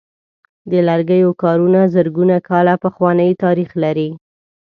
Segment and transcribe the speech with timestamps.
[0.71, 4.09] د لرګیو کارونه زرګونه کاله پخوانۍ تاریخ لري.